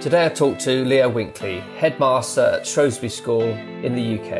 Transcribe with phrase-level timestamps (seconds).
[0.00, 4.32] Today I talked to Leo Winkley, headmaster at Shrewsbury School in the UK.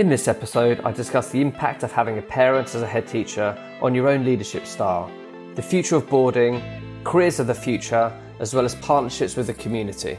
[0.00, 3.56] In this episode, I discuss the impact of having a parent as a head teacher
[3.80, 5.08] on your own leadership style,
[5.54, 6.60] the future of boarding,
[7.04, 10.18] careers of the future, as well as partnerships with the community.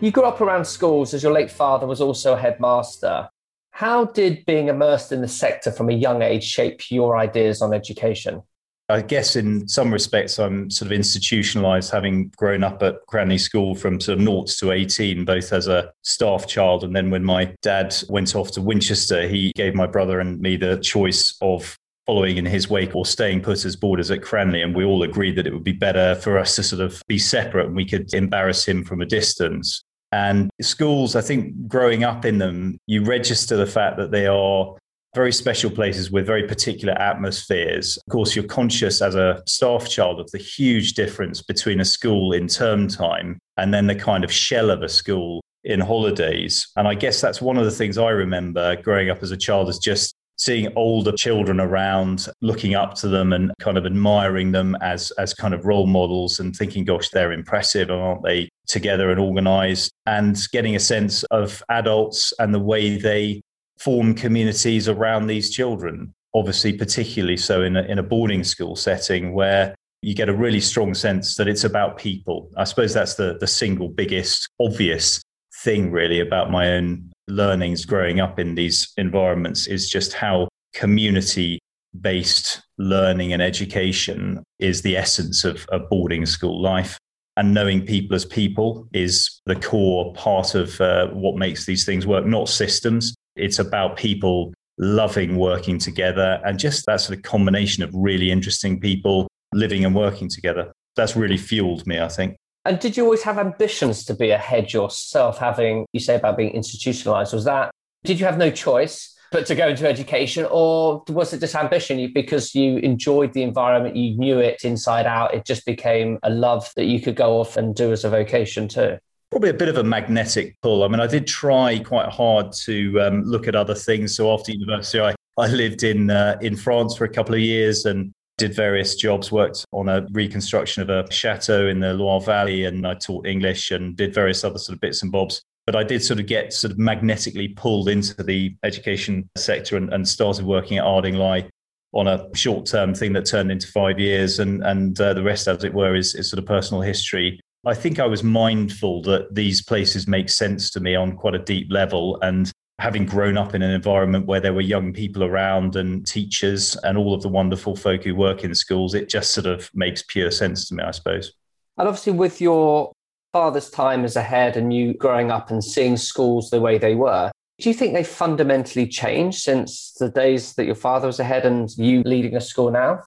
[0.00, 3.30] You grew up around schools as your late father was also a headmaster.
[3.70, 7.72] How did being immersed in the sector from a young age shape your ideas on
[7.72, 8.42] education?
[8.90, 13.74] I guess in some respects, I'm sort of institutionalized, having grown up at Cranleigh School
[13.74, 16.84] from sort of naught to 18, both as a staff child.
[16.84, 20.56] And then when my dad went off to Winchester, he gave my brother and me
[20.56, 24.64] the choice of following in his wake or staying put as boarders at Cranleigh.
[24.64, 27.18] And we all agreed that it would be better for us to sort of be
[27.18, 29.82] separate and we could embarrass him from a distance.
[30.12, 34.74] And schools, I think growing up in them, you register the fact that they are
[35.14, 37.96] very special places with very particular atmospheres.
[38.06, 42.32] Of course, you're conscious as a staff child of the huge difference between a school
[42.32, 46.68] in term time and then the kind of shell of a school in holidays.
[46.76, 49.68] And I guess that's one of the things I remember growing up as a child
[49.68, 54.76] is just seeing older children around, looking up to them and kind of admiring them
[54.80, 58.48] as, as kind of role models and thinking, gosh, they're impressive, aren't they?
[58.68, 63.42] Together and organized, and getting a sense of adults and the way they
[63.80, 66.14] form communities around these children.
[66.34, 70.60] Obviously, particularly so in a, in a boarding school setting where you get a really
[70.60, 72.50] strong sense that it's about people.
[72.56, 75.20] I suppose that's the, the single biggest obvious
[75.62, 81.58] thing, really, about my own learnings growing up in these environments is just how community
[82.00, 86.98] based learning and education is the essence of, a boarding school life.
[87.38, 92.04] And knowing people as people is the core part of uh, what makes these things
[92.04, 93.14] work, not systems.
[93.36, 98.80] It's about people loving working together and just that sort of combination of really interesting
[98.80, 100.72] people living and working together.
[100.96, 102.36] That's really fueled me, I think.
[102.64, 106.36] And did you always have ambitions to be a head yourself, having, you say about
[106.36, 107.32] being institutionalized?
[107.32, 107.70] Was that,
[108.04, 112.10] did you have no choice but to go into education, or was it just ambition
[112.14, 116.70] because you enjoyed the environment, you knew it inside out, it just became a love
[116.76, 118.98] that you could go off and do as a vocation too?
[119.30, 120.82] Probably a bit of a magnetic pull.
[120.82, 124.16] I mean, I did try quite hard to um, look at other things.
[124.16, 127.84] So after university, I, I lived in uh, in France for a couple of years
[127.84, 132.64] and did various jobs, worked on a reconstruction of a chateau in the Loire Valley,
[132.64, 135.42] and I taught English and did various other sort of bits and bobs.
[135.68, 139.92] But I did sort of get sort of magnetically pulled into the education sector and,
[139.92, 141.46] and started working at Ardingly
[141.92, 144.38] on a short term thing that turned into five years.
[144.38, 147.38] And, and uh, the rest, as it were, is, is sort of personal history.
[147.66, 151.38] I think I was mindful that these places make sense to me on quite a
[151.38, 152.18] deep level.
[152.22, 156.76] And having grown up in an environment where there were young people around and teachers
[156.76, 160.02] and all of the wonderful folk who work in schools, it just sort of makes
[160.02, 161.34] pure sense to me, I suppose.
[161.76, 162.90] And obviously, with your
[163.32, 166.94] father's time as a head and you growing up and seeing schools the way they
[166.94, 171.44] were, do you think they fundamentally changed since the days that your father was ahead
[171.44, 173.02] and you leading a school now?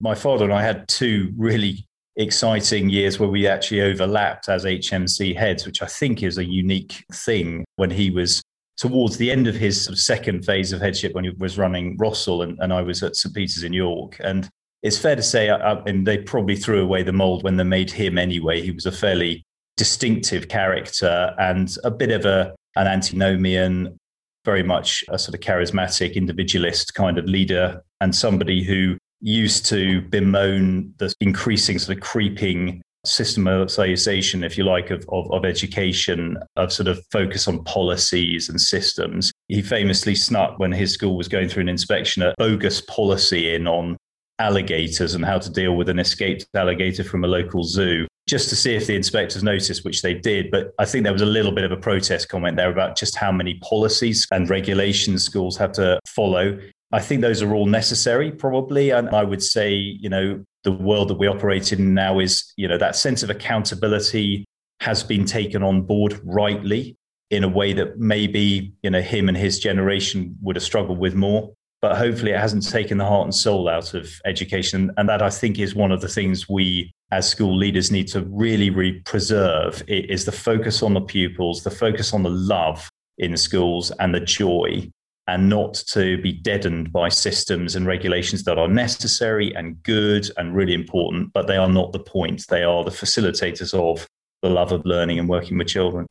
[0.00, 1.86] My father and I had two really
[2.16, 7.04] exciting years where we actually overlapped as HMC heads, which I think is a unique
[7.12, 8.42] thing when he was
[8.76, 11.96] towards the end of his sort of second phase of headship when he was running
[11.98, 13.34] Rossall and, and I was at St.
[13.34, 14.16] Peter's in York.
[14.20, 14.48] And
[14.82, 17.64] it's fair to say, I, I, and they probably threw away the mold when they
[17.64, 18.60] made him anyway.
[18.60, 19.44] He was a fairly
[19.76, 23.98] distinctive character and a bit of a, an antinomian,
[24.44, 30.00] very much a sort of charismatic individualist kind of leader and somebody who used to
[30.02, 36.72] bemoan the increasing sort of creeping systematization, if you like, of, of, of, education, of
[36.72, 39.32] sort of focus on policies and systems.
[39.48, 43.66] He famously snuck when his school was going through an inspection a bogus policy in
[43.66, 43.96] on
[44.38, 48.56] alligators and how to deal with an escaped alligator from a local zoo, just to
[48.56, 50.50] see if the inspectors noticed, which they did.
[50.50, 53.16] But I think there was a little bit of a protest comment there about just
[53.16, 56.58] how many policies and regulations schools have to follow.
[56.92, 58.90] I think those are all necessary, probably.
[58.90, 62.68] And I would say, you know, the world that we operate in now is, you
[62.68, 64.44] know, that sense of accountability
[64.80, 66.96] has been taken on board rightly
[67.30, 71.14] in a way that maybe, you know, him and his generation would have struggled with
[71.14, 71.52] more.
[71.80, 74.90] But hopefully it hasn't taken the heart and soul out of education.
[74.96, 78.22] And that I think is one of the things we as school leaders need to
[78.22, 82.88] really, preserve is the focus on the pupils, the focus on the love
[83.18, 84.90] in schools and the joy
[85.28, 90.54] and not to be deadened by systems and regulations that are necessary and good and
[90.54, 92.46] really important, but they are not the point.
[92.48, 94.06] They are the facilitators of
[94.42, 96.06] the love of learning and working with children.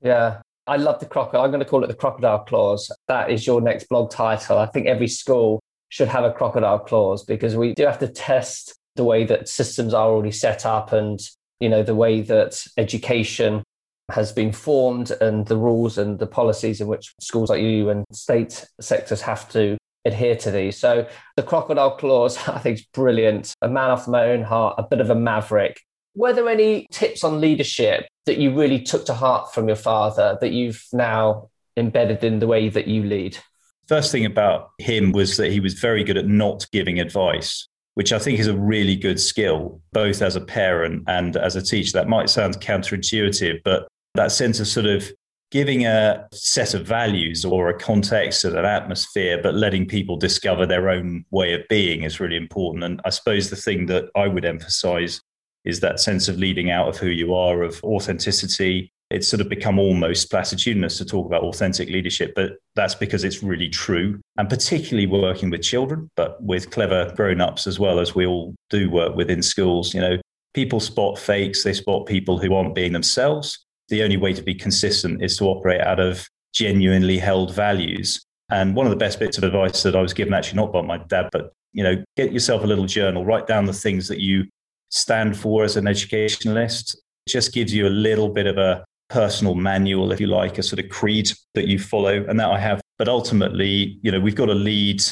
[0.00, 0.40] Yeah.
[0.66, 1.42] I love the crocodile.
[1.42, 2.90] I'm going to call it the crocodile clause.
[3.08, 4.58] That is your next blog title.
[4.58, 8.74] I think every school should have a crocodile clause because we do have to test
[8.96, 11.20] the way that systems are already set up and
[11.62, 13.62] you know, the way that education
[14.10, 18.04] has been formed and the rules and the policies in which schools like you and
[18.12, 20.76] state sectors have to adhere to these.
[20.76, 21.06] So
[21.36, 23.54] the crocodile clause, I think, is brilliant.
[23.62, 25.80] A man after my own heart, a bit of a maverick.
[26.16, 30.38] Were there any tips on leadership that you really took to heart from your father
[30.40, 33.36] that you've now embedded in the way that you lead?
[33.88, 38.12] First thing about him was that he was very good at not giving advice, which
[38.12, 41.92] I think is a really good skill, both as a parent and as a teacher.
[41.92, 45.10] That might sound counterintuitive, but that sense of sort of
[45.50, 50.64] giving a set of values or a context and an atmosphere, but letting people discover
[50.64, 52.82] their own way of being is really important.
[52.84, 55.20] And I suppose the thing that I would emphasize
[55.64, 58.92] is that sense of leading out of who you are, of authenticity.
[59.10, 63.42] It's sort of become almost platitudinous to talk about authentic leadership, but that's because it's
[63.42, 64.20] really true.
[64.38, 68.54] And particularly working with children, but with clever grown ups as well, as we all
[68.70, 69.92] do work within schools.
[69.92, 70.18] You know,
[70.54, 73.58] people spot fakes, they spot people who aren't being themselves
[73.92, 78.24] the only way to be consistent is to operate out of genuinely held values.
[78.50, 80.80] And one of the best bits of advice that I was given, actually not by
[80.80, 84.18] my dad, but you know, get yourself a little journal, write down the things that
[84.18, 84.44] you
[84.92, 87.00] stand for as an educationalist.
[87.28, 90.84] Just gives you a little bit of a personal manual, if you like, a sort
[90.84, 92.24] of creed that you follow.
[92.28, 92.80] And that I have.
[92.98, 95.02] But ultimately, you know, we've got to lead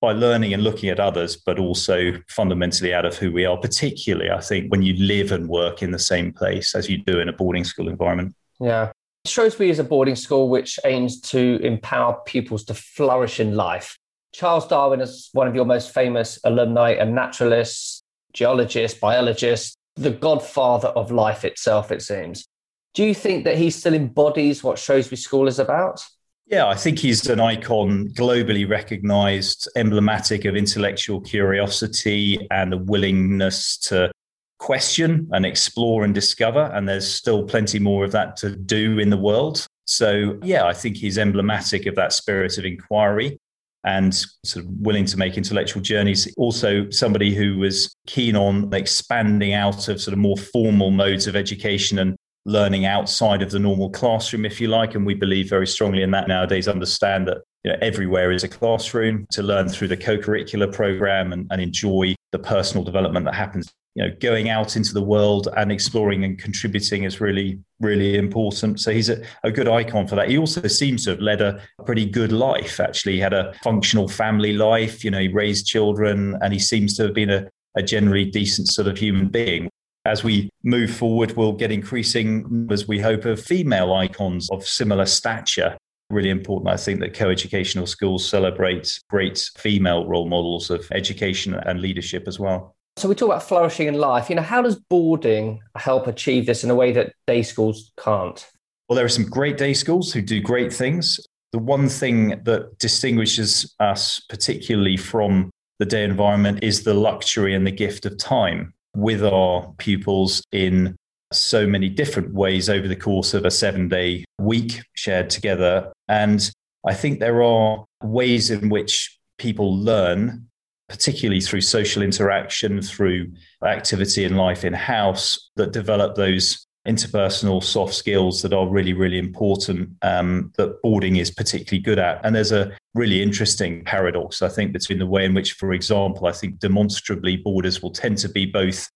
[0.00, 4.30] by learning and looking at others, but also fundamentally out of who we are, particularly,
[4.30, 7.28] I think, when you live and work in the same place as you do in
[7.28, 8.34] a boarding school environment.
[8.60, 8.90] Yeah.
[9.24, 13.96] Shrewsbury is a boarding school which aims to empower pupils to flourish in life.
[14.32, 18.01] Charles Darwin is one of your most famous alumni, and naturalist,
[18.32, 22.46] geologist, biologist, the godfather of life itself, it seems.
[22.94, 26.04] Do you think that he still embodies what Shrewsbury School is about?
[26.46, 33.78] Yeah, I think he's an icon, globally recognized, emblematic of intellectual curiosity and a willingness
[33.78, 34.10] to
[34.58, 36.70] question and explore and discover.
[36.74, 39.66] And there's still plenty more of that to do in the world.
[39.86, 43.38] So, yeah, I think he's emblematic of that spirit of inquiry
[43.84, 44.14] and
[44.44, 46.32] sort of willing to make intellectual journeys.
[46.36, 51.34] Also, somebody who was keen on expanding out of sort of more formal modes of
[51.34, 54.94] education and learning outside of the normal classroom, if you like.
[54.94, 58.48] And we believe very strongly in that nowadays, understand that you know, everywhere is a
[58.48, 63.72] classroom to learn through the co-curricular program and, and enjoy the personal development that happens.
[63.94, 68.80] You know, going out into the world and exploring and contributing is really, really important.
[68.80, 70.30] So he's a, a good icon for that.
[70.30, 73.14] He also seems to have led a pretty good life, actually.
[73.14, 77.02] He had a functional family life, you know, he raised children and he seems to
[77.04, 79.68] have been a, a generally decent sort of human being
[80.04, 85.06] as we move forward, we'll get increasing as we hope, of female icons of similar
[85.06, 85.76] stature.
[86.10, 91.54] Really important, I think, that co educational schools celebrate great female role models of education
[91.54, 92.74] and leadership as well.
[92.96, 94.28] So, we talk about flourishing in life.
[94.28, 98.46] You know, how does boarding help achieve this in a way that day schools can't?
[98.88, 101.18] Well, there are some great day schools who do great things.
[101.52, 107.66] The one thing that distinguishes us, particularly from the day environment, is the luxury and
[107.66, 110.96] the gift of time with our pupils in
[111.32, 115.90] so many different ways over the course of a seven day week shared together.
[116.08, 116.50] And
[116.86, 120.48] I think there are ways in which people learn,
[120.88, 123.32] particularly through social interaction, through
[123.64, 129.18] activity in life in house, that develop those interpersonal soft skills that are really, really
[129.18, 132.20] important um, that boarding is particularly good at.
[132.24, 136.26] And there's a really interesting paradox, I think, between the way in which, for example,
[136.26, 138.88] I think demonstrably boarders will tend to be both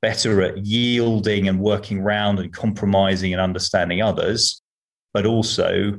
[0.00, 4.62] better at yielding and working around and compromising and understanding others,
[5.12, 5.98] but also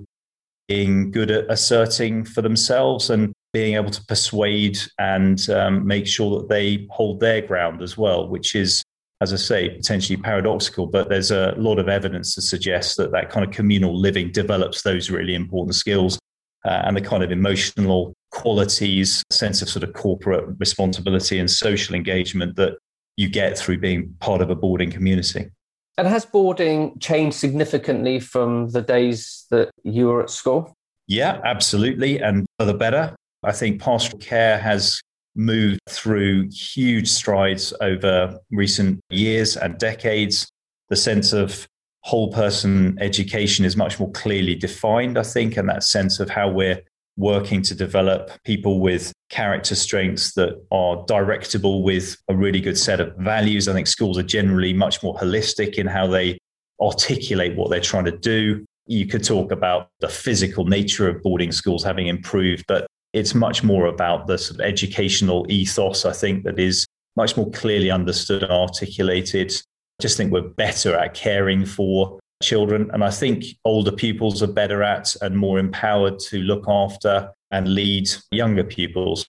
[0.67, 6.39] being good at asserting for themselves and being able to persuade and um, make sure
[6.39, 8.83] that they hold their ground as well, which is
[9.19, 13.31] as I say, potentially paradoxical, but there's a lot of evidence to suggest that that
[13.31, 16.19] kind of communal living develops those really important skills
[16.65, 21.95] uh, and the kind of emotional qualities, sense of sort of corporate responsibility and social
[21.95, 22.77] engagement that
[23.15, 25.49] you get through being part of a boarding community.
[25.97, 30.75] And has boarding changed significantly from the days that you were at school?
[31.07, 32.21] Yeah, absolutely.
[32.21, 33.15] And for the better.
[33.43, 35.01] I think pastoral care has
[35.35, 40.47] moved through huge strides over recent years and decades.
[40.89, 41.67] The sense of
[42.01, 46.49] whole person education is much more clearly defined, I think, and that sense of how
[46.49, 46.81] we're
[47.17, 52.99] working to develop people with character strengths that are directable with a really good set
[52.99, 53.67] of values.
[53.67, 56.37] I think schools are generally much more holistic in how they
[56.79, 58.63] articulate what they're trying to do.
[58.85, 63.63] You could talk about the physical nature of boarding schools having improved, but it's much
[63.63, 68.43] more about the sort of educational ethos, I think, that is much more clearly understood
[68.43, 69.51] and articulated.
[69.51, 72.89] I just think we're better at caring for children.
[72.93, 77.73] And I think older pupils are better at and more empowered to look after and
[77.73, 79.27] lead younger pupils.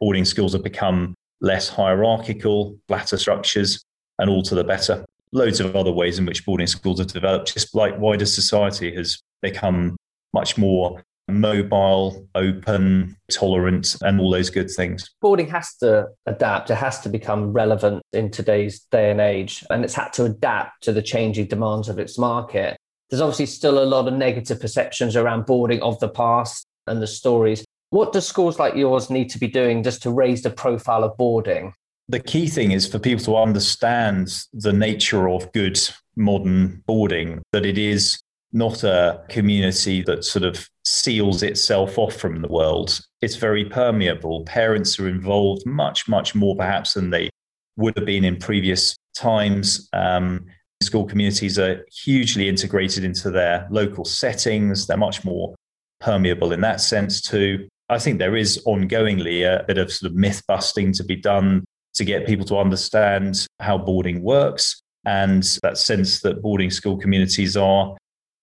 [0.00, 3.84] Boarding schools have become less hierarchical, flatter structures,
[4.18, 5.04] and all to the better.
[5.32, 9.20] Loads of other ways in which boarding schools have developed, just like wider society has
[9.42, 9.96] become
[10.34, 11.02] much more
[11.32, 15.10] mobile, open, tolerant, and all those good things.
[15.20, 19.84] Boarding has to adapt, it has to become relevant in today's day and age, and
[19.84, 22.76] it's had to adapt to the changing demands of its market.
[23.10, 27.06] There's obviously still a lot of negative perceptions around boarding of the past and the
[27.06, 27.64] stories.
[27.90, 31.16] What do schools like yours need to be doing just to raise the profile of
[31.18, 31.74] boarding?
[32.08, 35.78] The key thing is for people to understand the nature of good
[36.16, 38.18] modern boarding, that it is
[38.52, 43.00] not a community that sort of seals itself off from the world.
[43.20, 44.44] It's very permeable.
[44.44, 47.30] Parents are involved much, much more perhaps than they
[47.76, 49.88] would have been in previous times.
[49.92, 50.46] Um,
[50.82, 54.86] school communities are hugely integrated into their local settings.
[54.86, 55.54] They're much more
[56.00, 57.68] permeable in that sense too.
[57.88, 61.64] I think there is ongoingly a bit of sort of myth busting to be done
[61.94, 67.56] to get people to understand how boarding works and that sense that boarding school communities
[67.56, 67.96] are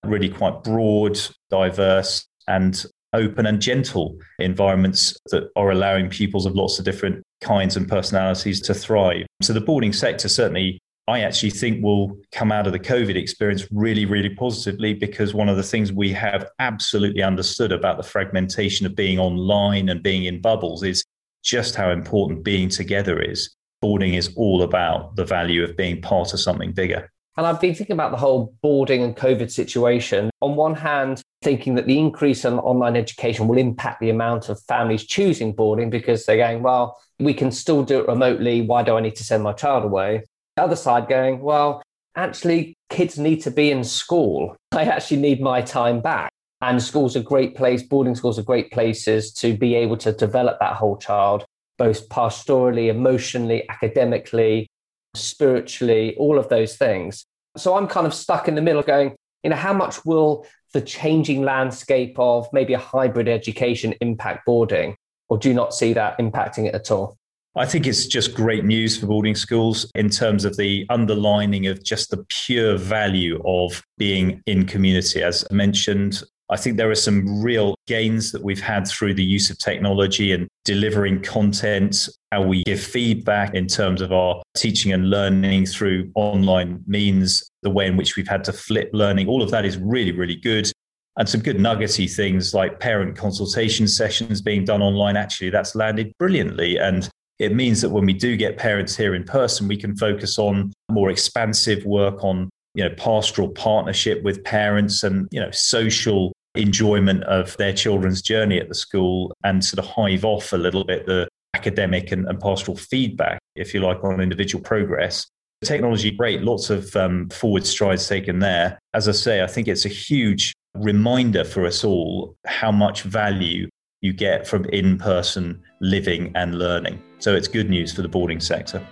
[0.06, 6.77] really quite broad, diverse, and open and gentle environments that are allowing pupils of lots
[6.77, 9.25] of different kinds and personalities to thrive.
[9.41, 10.79] So the boarding sector certainly
[11.10, 15.50] I actually think will come out of the COVID experience really, really positively because one
[15.50, 20.25] of the things we have absolutely understood about the fragmentation of being online and being
[20.25, 21.03] in bubbles is
[21.44, 23.56] just how important being together is.
[23.82, 27.10] Boarding is all about the value of being part of something bigger.
[27.39, 30.29] And I've been thinking about the whole boarding and COVID situation.
[30.41, 34.62] On one hand, thinking that the increase in online education will impact the amount of
[34.63, 38.63] families choosing boarding because they're going, well, we can still do it remotely.
[38.63, 40.25] Why do I need to send my child away?
[40.58, 41.81] The other side going, well,
[42.17, 44.58] actually, kids need to be in school.
[44.74, 46.29] I actually need my time back.
[46.60, 50.60] And schools are great place, boarding schools are great places to be able to develop
[50.60, 51.46] that whole child,
[51.77, 54.67] both pastorally, emotionally, academically,
[55.13, 57.25] spiritually, all of those things.
[57.58, 60.82] So I'm kind of stuck in the middle going, you know, how much will the
[60.82, 64.96] changing landscape of maybe a hybrid education impact boarding?
[65.30, 67.18] Or do you not see that impacting it at all?
[67.56, 71.84] I think it's just great news for boarding schools in terms of the underlining of
[71.84, 75.24] just the pure value of being in community.
[75.24, 79.51] As mentioned, I think there are some real gains that we've had through the use
[79.51, 85.12] of technology and delivering content, how we give feedback in terms of our teaching and
[85.12, 89.27] learning through online means, the way in which we've had to flip learning.
[89.27, 90.72] All of that is really, really good.
[91.18, 95.18] And some good nuggety things like parent consultation sessions being done online.
[95.18, 96.79] Actually, that's landed brilliantly.
[96.79, 100.39] And it means that when we do get parents here in person, we can focus
[100.39, 106.32] on more expansive work on you know pastoral partnership with parents and you know social
[106.56, 110.84] enjoyment of their children's journey at the school and sort of hive off a little
[110.84, 115.27] bit the academic and, and pastoral feedback, if you like, on individual progress.
[115.63, 118.79] Technology, great, lots of um, forward strides taken there.
[118.94, 123.68] As I say, I think it's a huge reminder for us all how much value
[124.01, 127.01] you get from in person living and learning.
[127.20, 128.86] So it's good news for the boarding sector.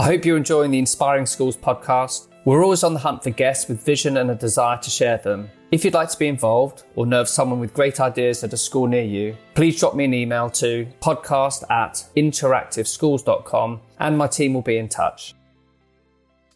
[0.00, 2.28] I hope you're enjoying the Inspiring Schools podcast.
[2.46, 5.48] We're always on the hunt for guests with vision and a desire to share them.
[5.70, 8.56] If you'd like to be involved or know of someone with great ideas at a
[8.58, 14.52] school near you, please drop me an email to podcast at interactiveschools.com and my team
[14.52, 15.34] will be in touch.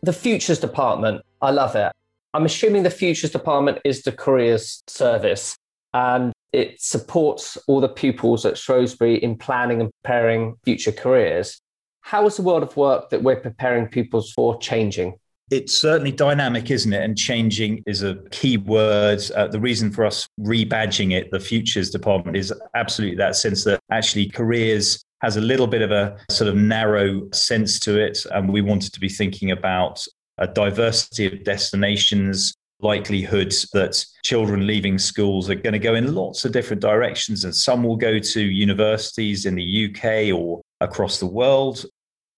[0.02, 1.90] The Futures Department, I love it.
[2.35, 5.57] I'm assuming the Futures Department is the careers service
[5.95, 11.62] and it supports all the pupils at Shrewsbury in planning and preparing future careers.
[12.02, 15.14] How is the world of work that we're preparing pupils for changing?
[15.50, 17.02] It's certainly dynamic, isn't it?
[17.02, 19.21] And changing is a key word.
[19.35, 23.81] Uh, the reason for us rebadging it, the futures department, is absolutely that sense that
[23.90, 28.25] actually careers has a little bit of a sort of narrow sense to it.
[28.31, 30.05] And we wanted to be thinking about
[30.37, 36.45] a diversity of destinations, likelihoods that children leaving schools are going to go in lots
[36.45, 37.45] of different directions.
[37.45, 41.85] And some will go to universities in the UK or across the world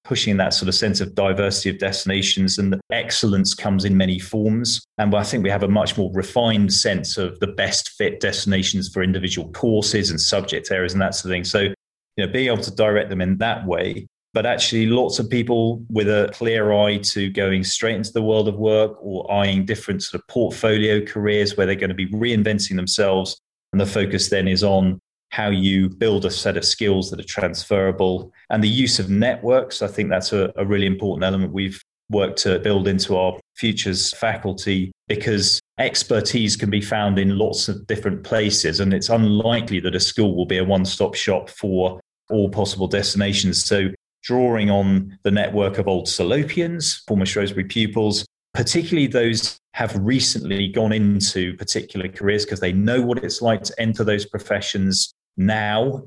[0.04, 4.18] pushing that sort of sense of diversity of destinations and the excellence comes in many
[4.18, 4.84] forms.
[4.98, 8.88] And I think we have a much more refined sense of the best fit destinations
[8.88, 11.44] for individual courses and subject areas and that sort of thing.
[11.44, 14.06] So, you know, being able to direct them in that way.
[14.32, 18.46] But actually, lots of people with a clear eye to going straight into the world
[18.46, 22.76] of work or eyeing different sort of portfolio careers where they're going to be reinventing
[22.76, 23.40] themselves.
[23.72, 25.00] And the focus then is on
[25.30, 29.80] how you build a set of skills that are transferable and the use of networks.
[29.80, 31.52] I think that's a, a really important element.
[31.52, 37.68] We've worked to build into our futures faculty because expertise can be found in lots
[37.68, 38.80] of different places.
[38.80, 42.88] And it's unlikely that a school will be a one stop shop for all possible
[42.88, 43.64] destinations.
[43.64, 43.88] So,
[44.22, 50.92] drawing on the network of old Salopians, former Shrewsbury pupils, particularly those have recently gone
[50.92, 56.02] into particular careers because they know what it's like to enter those professions now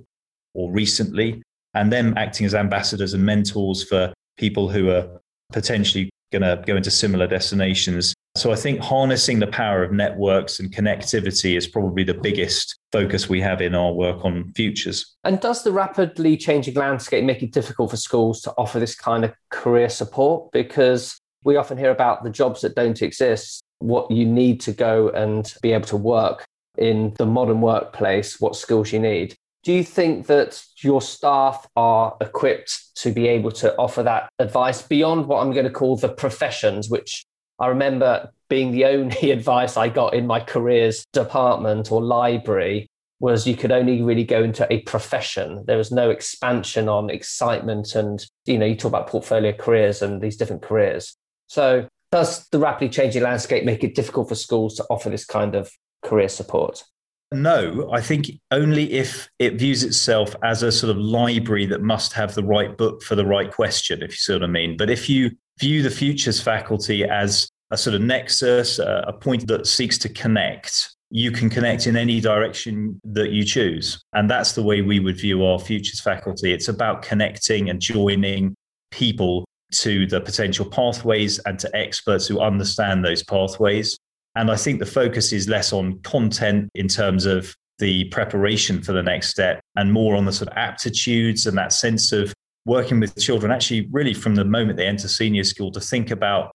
[0.53, 1.41] or recently,
[1.73, 5.19] and them acting as ambassadors and mentors for people who are
[5.51, 8.13] potentially going to go into similar destinations.
[8.35, 13.29] So I think harnessing the power of networks and connectivity is probably the biggest focus
[13.29, 15.15] we have in our work on futures.
[15.23, 19.23] And does the rapidly changing landscape make it difficult for schools to offer this kind
[19.23, 20.51] of career support?
[20.51, 25.09] Because we often hear about the jobs that don't exist, what you need to go
[25.09, 26.45] and be able to work
[26.77, 29.35] in the modern workplace, what skills you need.
[29.63, 34.81] Do you think that your staff are equipped to be able to offer that advice
[34.81, 37.23] beyond what I'm going to call the professions, which
[37.59, 42.87] I remember being the only advice I got in my careers department or library
[43.19, 45.63] was you could only really go into a profession.
[45.65, 50.21] There was no expansion on excitement and, you know, you talk about portfolio careers and
[50.21, 51.15] these different careers.
[51.47, 55.55] So does the rapidly changing landscape make it difficult for schools to offer this kind
[55.55, 55.71] of
[56.03, 56.83] career support?
[57.31, 62.13] No, I think only if it views itself as a sort of library that must
[62.13, 64.77] have the right book for the right question, if you see what I mean.
[64.77, 69.65] But if you view the futures faculty as a sort of nexus, a point that
[69.65, 74.03] seeks to connect, you can connect in any direction that you choose.
[74.13, 76.53] And that's the way we would view our futures faculty.
[76.53, 78.53] It's about connecting and joining
[78.91, 83.97] people to the potential pathways and to experts who understand those pathways.
[84.35, 88.93] And I think the focus is less on content in terms of the preparation for
[88.93, 92.33] the next step and more on the sort of aptitudes and that sense of
[92.65, 96.51] working with children, actually, really from the moment they enter senior school, to think about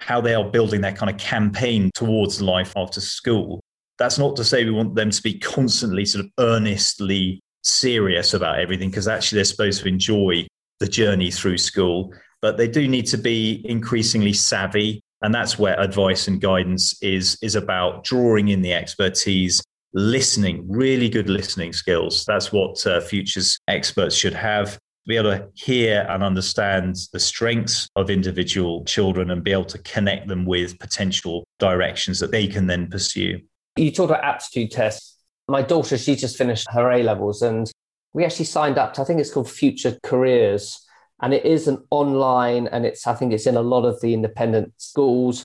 [0.00, 3.60] how they are building their kind of campaign towards life after school.
[3.98, 8.58] That's not to say we want them to be constantly sort of earnestly serious about
[8.58, 10.46] everything, because actually they're supposed to enjoy
[10.80, 15.78] the journey through school, but they do need to be increasingly savvy and that's where
[15.80, 19.62] advice and guidance is is about drawing in the expertise
[19.94, 22.24] listening really good listening skills.
[22.24, 24.78] That's what uh, futures experts should have.
[25.06, 29.78] Be able to hear and understand the strengths of individual children and be able to
[29.78, 33.40] connect them with potential directions that they can then pursue.
[33.76, 35.18] You talked about aptitude tests.
[35.48, 37.70] My daughter she just finished her a levels and
[38.12, 40.86] we actually signed up to i think it's called future careers
[41.22, 44.12] and it is an online and it's i think it's in a lot of the
[44.12, 45.44] independent schools.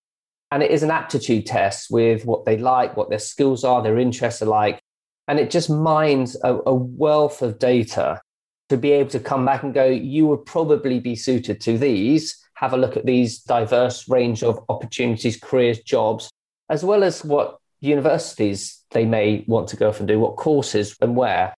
[0.49, 3.99] And it is an aptitude test with what they like what their skills are their
[3.99, 4.79] interests are like.
[5.27, 8.21] And it just mines a, a wealth of data
[8.69, 12.41] to be able to come back and go you would probably be suited to these.
[12.55, 16.29] Have a look at these diverse range of opportunities careers jobs
[16.69, 20.95] as well as what universities they may want to go off and do what courses
[21.01, 21.53] and where.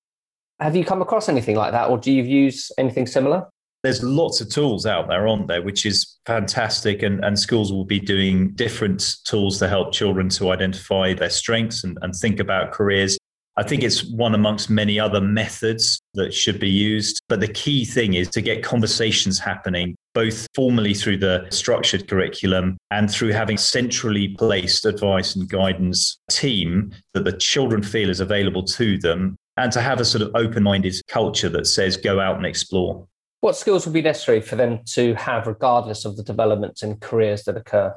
[0.60, 3.48] Have you come across anything like that or do you use anything similar
[3.84, 7.02] there's lots of tools out there, aren't there, which is fantastic.
[7.04, 11.84] And, and schools will be doing different tools to help children to identify their strengths
[11.84, 13.18] and, and think about careers.
[13.58, 17.20] I think it's one amongst many other methods that should be used.
[17.28, 22.78] But the key thing is to get conversations happening, both formally through the structured curriculum
[22.92, 28.64] and through having centrally placed advice and guidance team that the children feel is available
[28.64, 32.38] to them, and to have a sort of open minded culture that says go out
[32.38, 33.06] and explore.
[33.42, 37.44] What skills will be necessary for them to have, regardless of the developments and careers
[37.44, 37.96] that occur?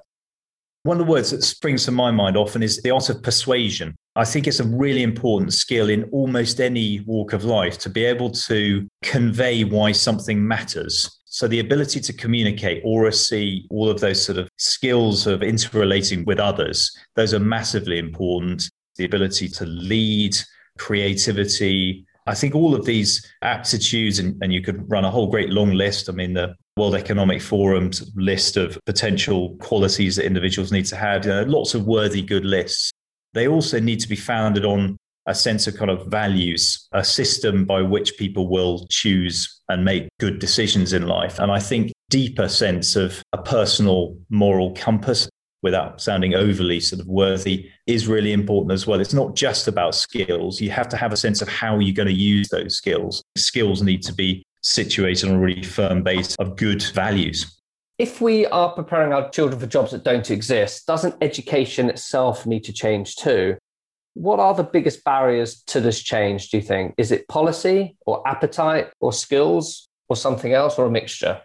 [0.84, 3.94] One of the words that springs to my mind often is the art of persuasion.
[4.14, 8.04] I think it's a really important skill in almost any walk of life to be
[8.04, 11.20] able to convey why something matters.
[11.24, 16.38] So, the ability to communicate, oracy, all of those sort of skills of interrelating with
[16.38, 18.68] others, those are massively important.
[18.96, 20.36] The ability to lead,
[20.78, 25.50] creativity, I think all of these aptitudes, and, and you could run a whole great
[25.50, 26.08] long list.
[26.08, 31.24] I mean, the World Economic Forum's list of potential qualities that individuals need to have,
[31.24, 32.90] you know, lots of worthy good lists.
[33.34, 37.64] They also need to be founded on a sense of kind of values, a system
[37.64, 41.38] by which people will choose and make good decisions in life.
[41.38, 45.28] And I think deeper sense of a personal moral compass
[45.62, 49.00] without sounding overly sort of worthy is really important as well.
[49.00, 50.60] It's not just about skills.
[50.60, 53.22] You have to have a sense of how you're going to use those skills.
[53.36, 57.60] Skills need to be situated on a really firm base of good values.
[57.98, 62.64] If we are preparing our children for jobs that don't exist, doesn't education itself need
[62.64, 63.56] to change too?
[64.14, 66.94] What are the biggest barriers to this change, do you think?
[66.98, 71.40] Is it policy or appetite or skills or something else or a mixture?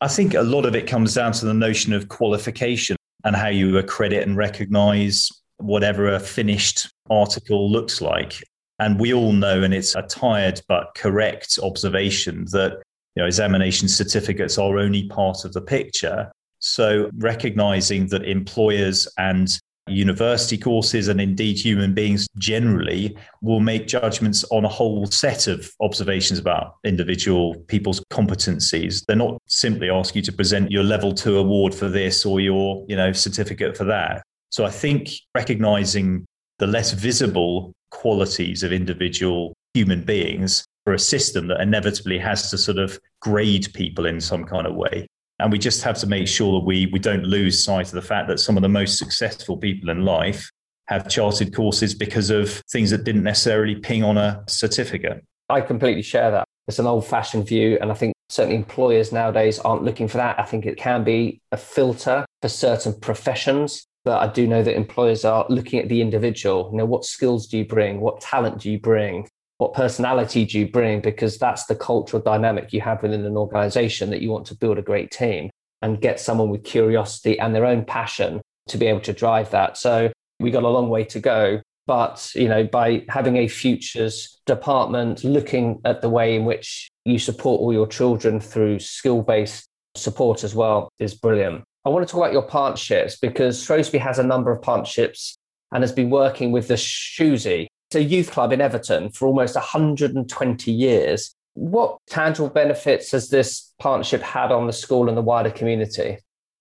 [0.00, 3.48] I think a lot of it comes down to the notion of qualification and how
[3.48, 8.42] you accredit and recognize whatever a finished article looks like.
[8.78, 12.80] And we all know, and it's a tired but correct observation, that
[13.16, 16.30] you know, examination certificates are only part of the picture.
[16.60, 19.48] So recognizing that employers and
[19.90, 25.70] university courses and indeed human beings generally will make judgments on a whole set of
[25.80, 29.04] observations about individual people's competencies.
[29.06, 32.84] They're not simply ask you to present your level 2 award for this or your
[32.88, 34.22] you know certificate for that.
[34.50, 36.24] So i think recognizing
[36.58, 42.58] the less visible qualities of individual human beings for a system that inevitably has to
[42.58, 45.06] sort of grade people in some kind of way
[45.38, 48.02] and we just have to make sure that we, we don't lose sight of the
[48.02, 50.50] fact that some of the most successful people in life
[50.86, 55.24] have charted courses because of things that didn't necessarily ping on a certificate.
[55.48, 56.44] I completely share that.
[56.66, 57.78] It's an old fashioned view.
[57.80, 60.38] And I think certainly employers nowadays aren't looking for that.
[60.38, 63.86] I think it can be a filter for certain professions.
[64.04, 66.68] But I do know that employers are looking at the individual.
[66.72, 68.00] You know, what skills do you bring?
[68.00, 69.28] What talent do you bring?
[69.58, 71.00] What personality do you bring?
[71.00, 74.78] Because that's the cultural dynamic you have within an organization that you want to build
[74.78, 75.50] a great team
[75.82, 79.76] and get someone with curiosity and their own passion to be able to drive that.
[79.76, 81.60] So we got a long way to go.
[81.86, 87.18] But you know, by having a futures department looking at the way in which you
[87.18, 89.66] support all your children through skill-based
[89.96, 91.64] support as well is brilliant.
[91.84, 95.38] I want to talk about your partnerships because Shrewsbury has a number of partnerships
[95.72, 100.70] and has been working with the it's a youth club in Everton for almost 120
[100.72, 101.34] years.
[101.54, 106.18] What tangible benefits has this partnership had on the school and the wider community?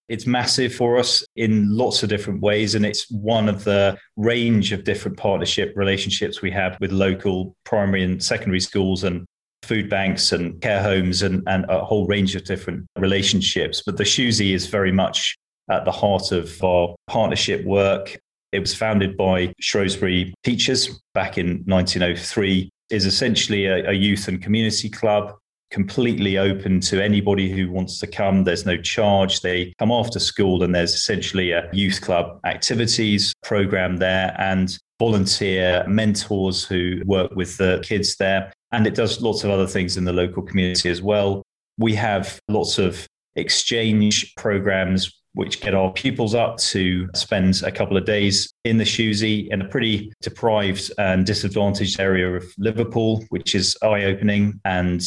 [0.09, 2.75] It's massive for us in lots of different ways.
[2.75, 8.03] And it's one of the range of different partnership relationships we have with local primary
[8.03, 9.25] and secondary schools and
[9.63, 13.83] food banks and care homes and, and a whole range of different relationships.
[13.85, 15.35] But the Shewsey is very much
[15.69, 18.17] at the heart of our partnership work.
[18.51, 22.69] It was founded by Shrewsbury teachers back in 1903.
[22.89, 25.33] Is essentially a, a youth and community club
[25.71, 28.43] completely open to anybody who wants to come.
[28.43, 29.41] There's no charge.
[29.41, 35.85] They come after school, and there's essentially a youth club activities program there and volunteer
[35.87, 38.51] mentors who work with the kids there.
[38.71, 41.43] And it does lots of other things in the local community as well.
[41.77, 43.05] We have lots of
[43.35, 48.83] exchange programs which get our pupils up to spend a couple of days in the
[48.83, 54.99] Shewsey in a pretty deprived and disadvantaged area of Liverpool, which is eye opening and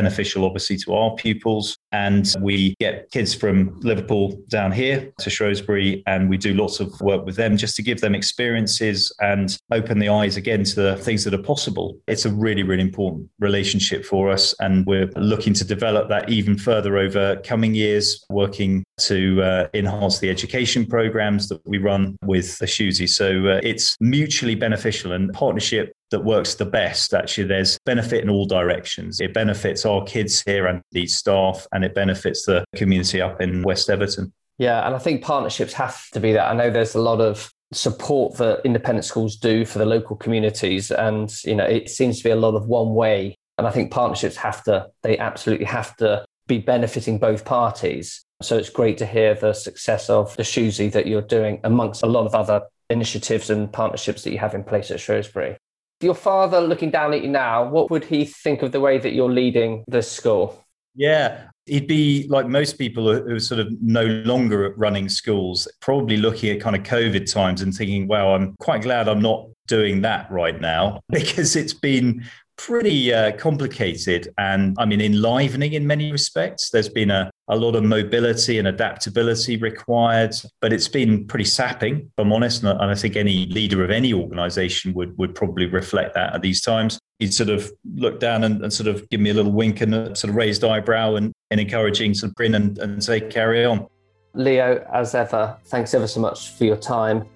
[0.00, 1.78] beneficial, obviously, to our pupils.
[1.92, 6.88] And we get kids from Liverpool down here to Shrewsbury, and we do lots of
[7.00, 10.96] work with them just to give them experiences and open the eyes again to the
[10.96, 11.98] things that are possible.
[12.06, 14.54] It's a really, really important relationship for us.
[14.60, 20.18] And we're looking to develop that even further over coming years, working to uh, enhance
[20.18, 23.08] the education programs that we run with the Shewsey.
[23.08, 27.14] So uh, it's mutually beneficial and partnership that works the best.
[27.14, 29.20] Actually, there's benefit in all directions.
[29.20, 33.62] It benefits our kids here and the staff, and it benefits the community up in
[33.62, 34.32] West Everton.
[34.58, 36.50] Yeah, and I think partnerships have to be that.
[36.50, 40.90] I know there's a lot of support that independent schools do for the local communities,
[40.90, 43.36] and you know it seems to be a lot of one way.
[43.58, 48.22] And I think partnerships have to, they absolutely have to be benefiting both parties.
[48.42, 52.06] So it's great to hear the success of the Shewsey that you're doing amongst a
[52.06, 55.56] lot of other initiatives and partnerships that you have in place at Shrewsbury.
[56.00, 59.12] Your father looking down at you now, what would he think of the way that
[59.12, 60.62] you're leading this school?
[60.94, 66.16] Yeah, he'd be like most people who are sort of no longer running schools, probably
[66.16, 70.02] looking at kind of COVID times and thinking, wow, I'm quite glad I'm not doing
[70.02, 72.24] that right now because it's been
[72.56, 76.70] pretty uh, complicated and I mean enlivening in many respects.
[76.70, 81.98] There's been a, a lot of mobility and adaptability required, but it's been pretty sapping,
[81.98, 82.62] if I'm honest.
[82.62, 86.62] And I think any leader of any organization would, would probably reflect that at these
[86.62, 86.98] times.
[87.18, 89.94] He'd sort of look down and, and sort of give me a little wink and
[89.94, 93.86] a sort of raised eyebrow and, encouraging sort of grin and, and say, carry on.
[94.34, 97.26] Leo, as ever, thanks ever so much for your time.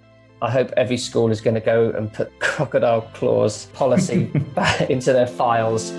[0.43, 4.25] I hope every school is going to go and put crocodile clause policy
[4.55, 5.93] back into their files.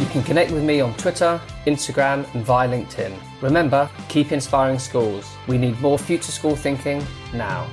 [0.00, 3.16] You can connect with me on Twitter, Instagram, and via LinkedIn.
[3.40, 5.30] Remember, keep inspiring schools.
[5.46, 7.68] We need more future school thinking now.